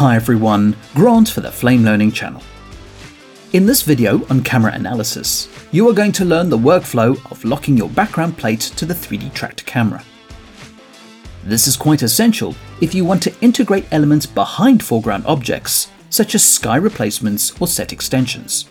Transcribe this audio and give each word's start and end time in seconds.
Hi 0.00 0.16
everyone, 0.16 0.78
Grant 0.94 1.28
for 1.28 1.42
the 1.42 1.52
Flame 1.52 1.84
Learning 1.84 2.10
channel. 2.10 2.42
In 3.52 3.66
this 3.66 3.82
video 3.82 4.26
on 4.30 4.42
camera 4.42 4.72
analysis, 4.72 5.46
you 5.72 5.86
are 5.90 5.92
going 5.92 6.12
to 6.12 6.24
learn 6.24 6.48
the 6.48 6.56
workflow 6.56 7.18
of 7.30 7.44
locking 7.44 7.76
your 7.76 7.90
background 7.90 8.38
plate 8.38 8.60
to 8.60 8.86
the 8.86 8.94
3D 8.94 9.34
tracked 9.34 9.66
camera. 9.66 10.02
This 11.44 11.66
is 11.66 11.76
quite 11.76 12.00
essential 12.00 12.54
if 12.80 12.94
you 12.94 13.04
want 13.04 13.22
to 13.24 13.40
integrate 13.42 13.92
elements 13.92 14.24
behind 14.24 14.82
foreground 14.82 15.26
objects, 15.26 15.90
such 16.08 16.34
as 16.34 16.42
sky 16.42 16.76
replacements 16.76 17.60
or 17.60 17.66
set 17.66 17.92
extensions. 17.92 18.70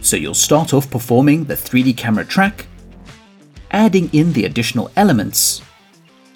So 0.00 0.16
you'll 0.16 0.32
start 0.32 0.72
off 0.72 0.90
performing 0.90 1.44
the 1.44 1.56
3D 1.56 1.94
camera 1.94 2.24
track, 2.24 2.68
adding 3.70 4.08
in 4.14 4.32
the 4.32 4.46
additional 4.46 4.90
elements, 4.96 5.60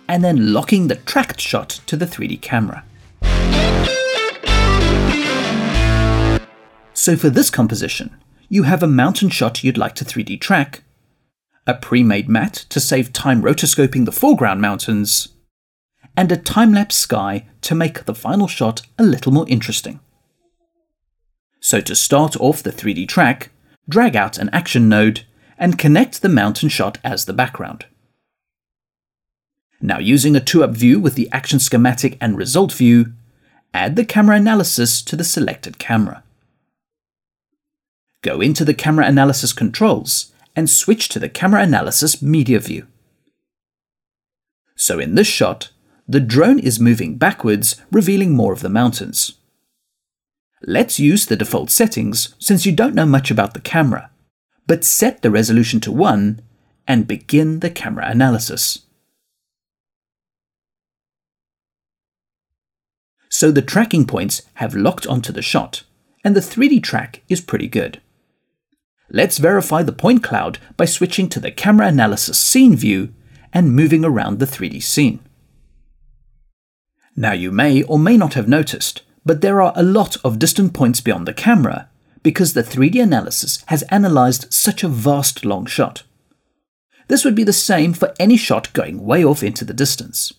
and 0.07 0.23
then 0.23 0.53
locking 0.53 0.89
the 0.89 0.97
tracked 0.97 1.41
shot 1.41 1.81
to 1.87 1.97
the 1.97 2.05
3D 2.05 2.43
camera. 2.43 2.85
So 6.95 7.17
for 7.17 7.31
this 7.31 7.49
composition, 7.49 8.15
you 8.51 8.65
have 8.65 8.83
a 8.83 8.87
mountain 8.87 9.31
shot 9.31 9.65
you'd 9.65 9.79
like 9.79 9.95
to 9.95 10.05
3D 10.05 10.41
track, 10.41 10.83
a 11.67 11.73
pre-made 11.73 12.29
matte 12.29 12.67
to 12.69 12.81
save 12.81 13.13
time 13.13 13.41
rotoscoping 13.41 14.05
the 14.05 14.13
foreground 14.13 14.61
mountains, 14.61 15.29
and 16.17 16.31
a 16.33 16.37
time-lapse 16.37 16.97
sky 16.97 17.47
to 17.63 17.75
make 17.75 18.05
the 18.05 18.15
final 18.15 18.49
shot 18.49 18.83
a 18.99 19.03
little 19.03 19.33
more 19.33 19.49
interesting. 19.49 20.01
So 21.61 21.81
to 21.81 21.95
start 21.95 22.37
off 22.37 22.63
the 22.63 22.73
3D 22.73 23.09
track, 23.09 23.51
drag 23.89 24.17
out 24.17 24.37
an 24.37 24.51
action 24.53 24.89
node 24.89 25.25
and 25.57 25.79
connect 25.79 26.21
the 26.21 26.29
mountain 26.29 26.69
shot 26.69 26.99
as 27.05 27.25
the 27.25 27.33
background. 27.33 27.87
Now 29.81 29.99
using 29.99 30.35
a 30.37 30.41
2-up 30.41 30.73
view 30.73 31.01
with 31.01 31.15
the 31.15 31.29
action 31.33 31.59
schematic 31.59 32.19
and 32.21 32.37
result 32.37 32.73
view, 32.73 33.13
add 33.75 33.97
the 33.97 34.05
camera 34.05 34.37
analysis 34.37 35.03
to 35.03 35.17
the 35.17 35.25
selected 35.25 35.79
camera. 35.79 36.23
Go 38.23 38.41
into 38.41 38.65
the 38.65 38.75
camera 38.75 39.07
analysis 39.07 39.53
controls 39.53 40.33
and 40.57 40.69
switch 40.69 41.09
to 41.11 41.19
the 41.19 41.29
camera 41.29 41.63
analysis 41.63 42.21
media 42.21 42.59
view. 42.59 42.87
So 44.75 44.99
in 44.99 45.15
this 45.15 45.27
shot, 45.27 45.71
the 46.07 46.21
drone 46.21 46.59
is 46.59 46.81
moving 46.81 47.17
backwards, 47.17 47.77
revealing 47.93 48.35
more 48.35 48.53
of 48.53 48.61
the 48.61 48.69
mountains. 48.69 49.35
Let's 50.63 50.99
use 50.99 51.27
the 51.27 51.37
default 51.37 51.71
settings 51.71 52.35
since 52.39 52.67
you 52.67 52.73
don't 52.73 52.95
know 52.95 53.07
much 53.07 53.31
about 53.31 53.55
the 53.55 53.61
camera, 53.61 54.11
but 54.67 54.85
set 54.85 55.23
the 55.23 55.31
resolution 55.31 55.79
to 55.81 55.93
1 55.93 56.41
and 56.89 57.07
begin 57.07 57.61
the 57.61 57.71
camera 57.71 58.09
analysis. 58.09 58.81
So 63.29 63.51
the 63.51 63.63
tracking 63.63 64.07
points 64.07 64.43
have 64.55 64.75
locked 64.75 65.07
onto 65.07 65.33
the 65.33 65.43
shot, 65.43 65.83
and 66.25 66.35
the 66.35 66.41
3D 66.41 66.83
track 66.83 67.23
is 67.29 67.41
pretty 67.41 67.69
good. 67.69 68.01
Let's 69.11 69.39
verify 69.39 69.83
the 69.83 69.93
point 69.93 70.23
cloud 70.23 70.59
by 70.77 70.85
switching 70.85 71.29
to 71.31 71.41
the 71.41 71.51
camera 71.51 71.89
analysis 71.89 72.39
scene 72.39 72.77
view 72.77 73.13
and 73.53 73.75
moving 73.75 74.05
around 74.05 74.39
the 74.39 74.47
3D 74.47 74.83
scene. 74.83 75.21
Now 77.17 77.33
you 77.33 77.51
may 77.51 77.83
or 77.83 77.99
may 77.99 78.17
not 78.17 78.35
have 78.35 78.49
noticed, 78.49 79.03
but 79.25 79.41
there 79.41 79.61
are 79.61 79.73
a 79.75 79.83
lot 79.83 80.17
of 80.25 80.39
distant 80.39 80.73
points 80.73 81.01
beyond 81.01 81.27
the 81.27 81.33
camera 81.33 81.89
because 82.23 82.53
the 82.53 82.63
3D 82.63 83.03
analysis 83.03 83.65
has 83.67 83.85
analysed 83.91 84.53
such 84.53 84.85
a 84.85 84.89
vast 84.89 85.45
long 85.45 85.67
shot. 85.67 86.03
This 87.09 87.25
would 87.25 87.35
be 87.35 87.45
the 87.45 87.53
same 87.53 87.95
for 87.95 88.15
any 88.21 88.37
shot 88.37 88.73
going 88.75 89.05
way 89.05 89.25
off 89.25 89.43
into 89.43 89.65
the 89.65 89.73
distance. 89.73 90.33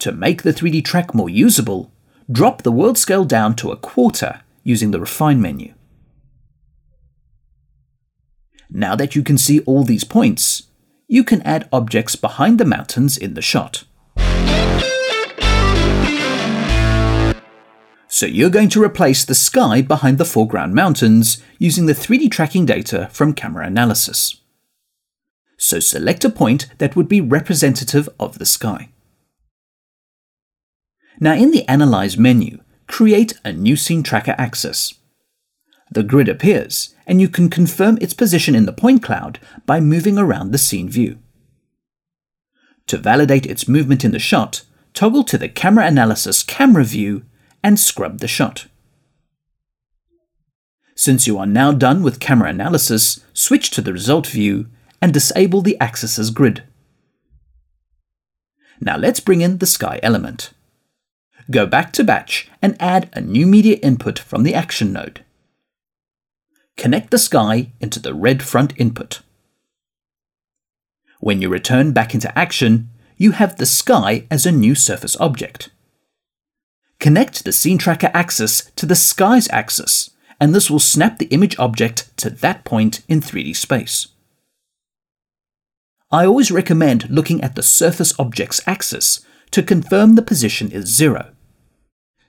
To 0.00 0.12
make 0.12 0.42
the 0.42 0.52
3D 0.52 0.84
track 0.84 1.14
more 1.14 1.30
usable, 1.30 1.90
drop 2.30 2.62
the 2.62 2.72
world 2.72 2.98
scale 2.98 3.24
down 3.24 3.56
to 3.56 3.70
a 3.70 3.76
quarter 3.76 4.42
using 4.62 4.90
the 4.90 5.00
Refine 5.00 5.40
menu. 5.40 5.72
Now 8.68 8.96
that 8.96 9.14
you 9.14 9.22
can 9.22 9.38
see 9.38 9.60
all 9.60 9.84
these 9.84 10.04
points, 10.04 10.64
you 11.08 11.24
can 11.24 11.40
add 11.42 11.68
objects 11.72 12.16
behind 12.16 12.58
the 12.58 12.64
mountains 12.64 13.16
in 13.16 13.34
the 13.34 13.42
shot. 13.42 13.84
So 18.08 18.26
you're 18.26 18.50
going 18.50 18.70
to 18.70 18.82
replace 18.82 19.24
the 19.24 19.34
sky 19.34 19.82
behind 19.82 20.18
the 20.18 20.24
foreground 20.24 20.74
mountains 20.74 21.42
using 21.58 21.86
the 21.86 21.92
3D 21.92 22.30
tracking 22.30 22.66
data 22.66 23.08
from 23.12 23.34
camera 23.34 23.66
analysis. 23.66 24.40
So 25.58 25.80
select 25.80 26.24
a 26.24 26.30
point 26.30 26.68
that 26.78 26.96
would 26.96 27.08
be 27.08 27.20
representative 27.20 28.08
of 28.18 28.38
the 28.38 28.46
sky. 28.46 28.88
Now 31.18 31.34
in 31.34 31.50
the 31.50 31.66
Analyze 31.68 32.18
menu, 32.18 32.60
create 32.86 33.34
a 33.44 33.52
new 33.52 33.76
scene 33.76 34.02
tracker 34.02 34.34
axis. 34.36 34.94
The 35.90 36.02
grid 36.02 36.28
appears, 36.28 36.94
and 37.06 37.20
you 37.20 37.28
can 37.28 37.48
confirm 37.48 37.98
its 38.00 38.12
position 38.12 38.54
in 38.54 38.66
the 38.66 38.72
point 38.72 39.02
cloud 39.02 39.38
by 39.64 39.80
moving 39.80 40.18
around 40.18 40.50
the 40.50 40.58
scene 40.58 40.88
view. 40.88 41.18
To 42.88 42.98
validate 42.98 43.46
its 43.46 43.68
movement 43.68 44.04
in 44.04 44.12
the 44.12 44.18
shot, 44.18 44.62
toggle 44.94 45.24
to 45.24 45.38
the 45.38 45.48
Camera 45.48 45.86
Analysis 45.86 46.42
Camera 46.42 46.84
View 46.84 47.24
and 47.62 47.80
scrub 47.80 48.18
the 48.18 48.28
shot. 48.28 48.66
Since 50.94 51.26
you 51.26 51.38
are 51.38 51.46
now 51.46 51.72
done 51.72 52.02
with 52.02 52.20
camera 52.20 52.48
analysis, 52.48 53.20
switch 53.34 53.70
to 53.72 53.82
the 53.82 53.92
Result 53.92 54.26
View 54.26 54.66
and 55.02 55.12
disable 55.12 55.60
the 55.60 55.78
Axis 55.78 56.30
grid. 56.30 56.62
Now 58.80 58.96
let's 58.96 59.20
bring 59.20 59.40
in 59.40 59.58
the 59.58 59.66
sky 59.66 60.00
element. 60.02 60.52
Go 61.50 61.66
back 61.66 61.92
to 61.92 62.04
Batch 62.04 62.50
and 62.60 62.76
add 62.80 63.08
a 63.12 63.20
new 63.20 63.46
media 63.46 63.76
input 63.76 64.18
from 64.18 64.42
the 64.42 64.54
Action 64.54 64.92
node 64.92 65.24
connect 66.76 67.10
the 67.10 67.18
sky 67.18 67.72
into 67.80 67.98
the 67.98 68.14
red 68.14 68.42
front 68.42 68.72
input. 68.76 69.22
When 71.20 71.40
you 71.40 71.48
return 71.48 71.92
back 71.92 72.14
into 72.14 72.36
action, 72.38 72.90
you 73.16 73.32
have 73.32 73.56
the 73.56 73.66
sky 73.66 74.26
as 74.30 74.44
a 74.44 74.52
new 74.52 74.74
surface 74.74 75.16
object. 75.18 75.70
Connect 77.00 77.44
the 77.44 77.52
scene 77.52 77.78
tracker 77.78 78.10
axis 78.12 78.70
to 78.76 78.86
the 78.86 78.94
sky's 78.94 79.48
axis, 79.50 80.10
and 80.38 80.54
this 80.54 80.70
will 80.70 80.78
snap 80.78 81.18
the 81.18 81.26
image 81.26 81.58
object 81.58 82.14
to 82.18 82.28
that 82.30 82.64
point 82.64 83.02
in 83.08 83.20
3D 83.20 83.56
space. 83.56 84.08
I 86.10 86.24
always 86.24 86.52
recommend 86.52 87.10
looking 87.10 87.42
at 87.42 87.54
the 87.54 87.62
surface 87.62 88.18
object's 88.18 88.60
axis 88.66 89.20
to 89.50 89.62
confirm 89.62 90.14
the 90.14 90.22
position 90.22 90.70
is 90.70 90.86
zero. 90.86 91.32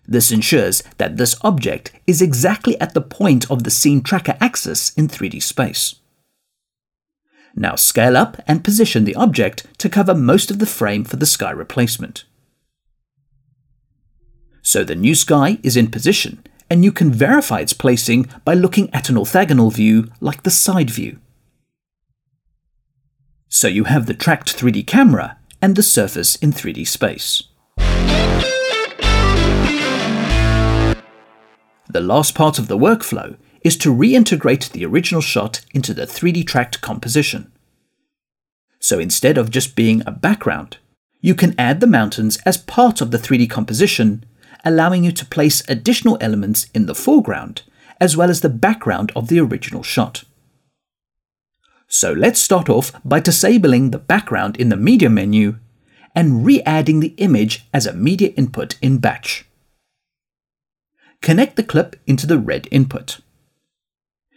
This 0.08 0.32
ensures 0.32 0.84
that 0.98 1.18
this 1.18 1.36
object 1.42 1.92
is 2.08 2.22
exactly 2.22 2.80
at 2.80 2.94
the 2.94 3.02
point 3.02 3.50
of 3.52 3.64
the 3.64 3.72
scene 3.72 4.02
tracker 4.02 4.38
axis 4.40 4.92
in 4.98 5.08
3D 5.08 5.44
space. 5.44 5.96
Now 7.56 7.76
scale 7.76 8.16
up 8.16 8.38
and 8.48 8.64
position 8.64 9.04
the 9.04 9.16
object 9.16 9.66
to 9.80 9.90
cover 9.90 10.14
most 10.14 10.50
of 10.50 10.60
the 10.60 10.66
frame 10.66 11.04
for 11.04 11.18
the 11.18 11.26
sky 11.26 11.52
replacement. 11.52 12.24
So 14.62 14.84
the 14.84 14.96
new 14.96 15.16
sky 15.16 15.58
is 15.64 15.76
in 15.76 15.90
position, 15.90 16.44
and 16.70 16.84
you 16.84 16.92
can 16.92 17.12
verify 17.12 17.60
its 17.60 17.74
placing 17.74 18.30
by 18.46 18.54
looking 18.54 18.94
at 18.94 19.10
an 19.10 19.16
orthogonal 19.16 19.74
view 19.74 20.12
like 20.22 20.44
the 20.44 20.52
side 20.52 20.90
view. 20.90 21.20
So 23.50 23.68
you 23.68 23.86
have 23.86 24.06
the 24.06 24.14
tracked 24.14 24.56
3D 24.56 24.86
camera 24.86 25.38
and 25.62 25.76
the 25.76 25.84
surface 25.84 26.36
in 26.36 26.52
3D 26.52 26.88
space. 26.88 27.44
The 31.98 32.04
last 32.04 32.36
part 32.36 32.60
of 32.60 32.68
the 32.68 32.78
workflow 32.78 33.38
is 33.64 33.76
to 33.78 33.92
reintegrate 33.92 34.70
the 34.70 34.86
original 34.86 35.20
shot 35.20 35.66
into 35.74 35.96
the 35.96 36.06
3D 36.06 36.46
tracked 36.46 36.80
composition. 36.80 37.52
So 38.80 39.00
instead 39.00 39.36
of 39.36 39.50
just 39.50 39.76
being 39.76 40.04
a 40.06 40.12
background, 40.12 40.78
you 41.22 41.34
can 41.34 41.56
add 41.60 41.80
the 41.80 41.88
mountains 41.88 42.38
as 42.46 42.56
part 42.56 43.02
of 43.02 43.10
the 43.10 43.18
3D 43.18 43.50
composition, 43.50 44.24
allowing 44.64 45.04
you 45.04 45.12
to 45.12 45.26
place 45.26 45.68
additional 45.68 46.20
elements 46.22 46.68
in 46.72 46.86
the 46.86 46.94
foreground 46.94 47.64
as 48.00 48.16
well 48.16 48.30
as 48.30 48.42
the 48.42 48.50
background 48.50 49.12
of 49.16 49.28
the 49.28 49.40
original 49.40 49.82
shot. 49.82 50.24
So 51.88 52.14
let's 52.14 52.40
start 52.40 52.70
off 52.70 52.92
by 53.04 53.22
disabling 53.22 53.90
the 53.90 53.98
background 53.98 54.56
in 54.58 54.70
the 54.70 54.78
media 54.78 55.10
menu 55.10 55.58
and 56.14 56.46
re-adding 56.46 57.00
the 57.00 57.16
image 57.18 57.68
as 57.74 57.88
a 57.88 57.94
media 57.94 58.34
input 58.38 58.78
in 58.84 59.00
batch 59.00 59.47
connect 61.22 61.56
the 61.56 61.64
clip 61.64 61.96
into 62.06 62.28
the 62.28 62.38
red 62.38 62.68
input. 62.72 63.20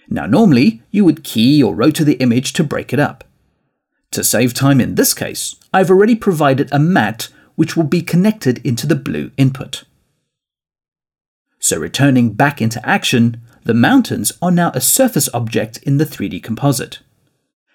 Now 0.08 0.26
normally, 0.26 0.82
you 0.90 1.04
would 1.04 1.24
key 1.24 1.62
or 1.62 1.74
roto 1.74 2.04
the 2.04 2.14
image 2.14 2.52
to 2.54 2.64
break 2.64 2.92
it 2.92 2.98
up. 2.98 3.24
To 4.12 4.24
save 4.24 4.54
time 4.54 4.80
in 4.80 4.96
this 4.96 5.14
case, 5.14 5.54
I've 5.72 5.90
already 5.90 6.16
provided 6.16 6.68
a 6.72 6.80
matte 6.80 7.28
which 7.54 7.76
will 7.76 7.84
be 7.84 8.02
connected 8.02 8.58
into 8.66 8.86
the 8.86 8.96
blue 8.96 9.30
input. 9.36 9.84
So 11.60 11.78
returning 11.78 12.32
back 12.32 12.60
into 12.60 12.84
action, 12.88 13.40
the 13.64 13.74
mountains 13.74 14.32
are 14.40 14.50
now 14.50 14.72
a 14.74 14.80
surface 14.80 15.28
object 15.32 15.76
in 15.84 15.98
the 15.98 16.06
3D 16.06 16.42
composite. 16.42 17.00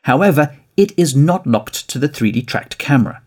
However, 0.02 0.57
it 0.75 0.92
is 0.98 1.16
not 1.16 1.48
locked 1.48 1.88
to 1.90 2.00
the 2.00 2.10
3D 2.10 2.46
tracked 2.48 2.78
camera. 2.78 3.22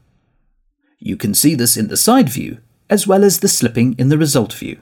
You 0.98 1.16
can 1.16 1.32
see 1.32 1.54
this 1.54 1.76
in 1.76 1.88
the 1.88 1.96
side 1.96 2.28
view, 2.28 2.58
as 2.90 3.06
well 3.06 3.24
as 3.24 3.38
the 3.38 3.48
slipping 3.48 3.94
in 3.98 4.08
the 4.08 4.18
result 4.18 4.52
view. 4.52 4.78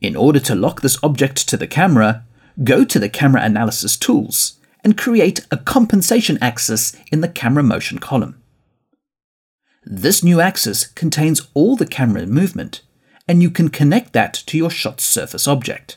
In 0.00 0.14
order 0.14 0.40
to 0.40 0.54
lock 0.54 0.80
this 0.82 0.98
object 1.02 1.48
to 1.48 1.56
the 1.56 1.66
camera, 1.66 2.24
go 2.62 2.84
to 2.84 2.98
the 2.98 3.08
Camera 3.08 3.42
Analysis 3.42 3.96
tools 3.96 4.58
and 4.84 4.96
create 4.96 5.46
a 5.50 5.56
compensation 5.56 6.38
axis 6.40 6.96
in 7.10 7.20
the 7.20 7.28
camera 7.28 7.62
motion 7.62 7.98
column. 7.98 8.40
This 9.84 10.22
new 10.22 10.40
axis 10.40 10.86
contains 10.86 11.48
all 11.54 11.76
the 11.76 11.86
camera 11.86 12.26
movement, 12.26 12.82
and 13.26 13.42
you 13.42 13.50
can 13.50 13.68
connect 13.68 14.12
that 14.12 14.34
to 14.34 14.58
your 14.58 14.70
shot's 14.70 15.04
surface 15.04 15.48
object. 15.48 15.96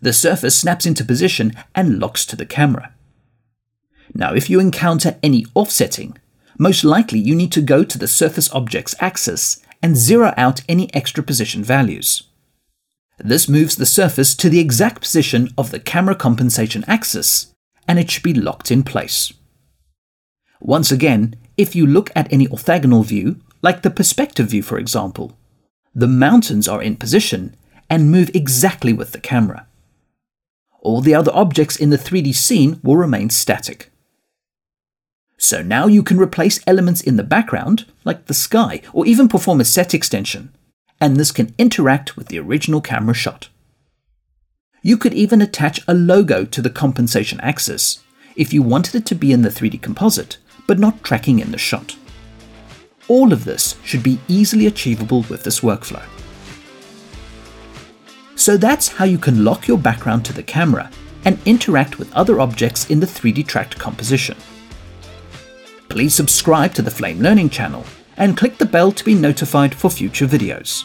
The 0.00 0.12
surface 0.12 0.58
snaps 0.58 0.86
into 0.86 1.04
position 1.04 1.52
and 1.74 1.98
locks 1.98 2.24
to 2.26 2.36
the 2.36 2.46
camera. 2.46 2.94
Now, 4.14 4.32
if 4.32 4.48
you 4.48 4.60
encounter 4.60 5.18
any 5.22 5.44
offsetting, 5.54 6.16
most 6.58 6.84
likely 6.84 7.18
you 7.18 7.34
need 7.34 7.52
to 7.52 7.60
go 7.60 7.84
to 7.84 7.98
the 7.98 8.08
surface 8.08 8.50
object's 8.52 8.94
axis 9.00 9.60
and 9.82 9.96
zero 9.96 10.34
out 10.36 10.62
any 10.68 10.92
extra 10.94 11.22
position 11.22 11.62
values. 11.62 12.24
This 13.18 13.48
moves 13.48 13.76
the 13.76 13.86
surface 13.86 14.34
to 14.36 14.48
the 14.48 14.60
exact 14.60 15.02
position 15.02 15.52
of 15.58 15.70
the 15.70 15.80
camera 15.80 16.14
compensation 16.14 16.84
axis, 16.86 17.54
and 17.86 17.98
it 17.98 18.10
should 18.10 18.22
be 18.22 18.34
locked 18.34 18.70
in 18.70 18.82
place. 18.82 19.32
Once 20.60 20.90
again, 20.92 21.36
if 21.56 21.74
you 21.74 21.86
look 21.86 22.10
at 22.14 22.32
any 22.32 22.46
orthogonal 22.48 23.04
view, 23.04 23.40
like 23.62 23.82
the 23.82 23.90
perspective 23.90 24.48
view 24.48 24.62
for 24.62 24.78
example, 24.78 25.36
the 25.94 26.06
mountains 26.06 26.68
are 26.68 26.82
in 26.82 26.96
position 26.96 27.56
and 27.90 28.10
move 28.10 28.30
exactly 28.34 28.92
with 28.92 29.12
the 29.12 29.20
camera. 29.20 29.66
All 30.80 31.00
the 31.00 31.14
other 31.14 31.32
objects 31.34 31.76
in 31.76 31.90
the 31.90 31.98
3D 31.98 32.34
scene 32.34 32.80
will 32.84 32.96
remain 32.96 33.30
static. 33.30 33.90
So 35.38 35.62
now 35.62 35.86
you 35.86 36.02
can 36.02 36.18
replace 36.18 36.60
elements 36.66 37.00
in 37.00 37.16
the 37.16 37.22
background, 37.22 37.86
like 38.04 38.26
the 38.26 38.34
sky, 38.34 38.82
or 38.92 39.06
even 39.06 39.28
perform 39.28 39.60
a 39.60 39.64
set 39.64 39.94
extension, 39.94 40.52
and 41.00 41.16
this 41.16 41.30
can 41.30 41.54
interact 41.58 42.16
with 42.16 42.26
the 42.26 42.40
original 42.40 42.80
camera 42.80 43.14
shot. 43.14 43.48
You 44.82 44.98
could 44.98 45.14
even 45.14 45.40
attach 45.40 45.80
a 45.86 45.94
logo 45.94 46.44
to 46.44 46.60
the 46.60 46.70
compensation 46.70 47.40
axis 47.40 48.02
if 48.34 48.52
you 48.52 48.62
wanted 48.62 48.96
it 48.96 49.06
to 49.06 49.14
be 49.14 49.32
in 49.32 49.42
the 49.42 49.48
3D 49.48 49.80
composite, 49.80 50.38
but 50.66 50.78
not 50.78 51.04
tracking 51.04 51.38
in 51.38 51.52
the 51.52 51.58
shot. 51.58 51.96
All 53.06 53.32
of 53.32 53.44
this 53.44 53.76
should 53.84 54.02
be 54.02 54.20
easily 54.26 54.66
achievable 54.66 55.24
with 55.30 55.44
this 55.44 55.60
workflow. 55.60 56.04
So 58.34 58.56
that's 58.56 58.88
how 58.88 59.04
you 59.04 59.18
can 59.18 59.44
lock 59.44 59.68
your 59.68 59.78
background 59.78 60.24
to 60.26 60.32
the 60.32 60.42
camera 60.42 60.90
and 61.24 61.38
interact 61.44 61.98
with 61.98 62.12
other 62.14 62.40
objects 62.40 62.90
in 62.90 63.00
the 63.00 63.06
3D 63.06 63.46
tracked 63.46 63.78
composition. 63.78 64.36
Please 65.88 66.14
subscribe 66.14 66.74
to 66.74 66.82
the 66.82 66.90
Flame 66.90 67.20
Learning 67.20 67.48
channel 67.48 67.84
and 68.18 68.36
click 68.36 68.58
the 68.58 68.66
bell 68.66 68.92
to 68.92 69.04
be 69.04 69.14
notified 69.14 69.74
for 69.74 69.88
future 69.90 70.26
videos. 70.26 70.84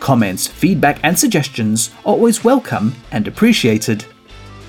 Comments, 0.00 0.46
feedback, 0.46 0.98
and 1.02 1.18
suggestions 1.18 1.90
are 2.04 2.14
always 2.14 2.42
welcome 2.42 2.94
and 3.12 3.28
appreciated. 3.28 4.04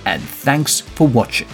And 0.05 0.21
thanks 0.21 0.81
for 0.81 1.07
watching. 1.07 1.47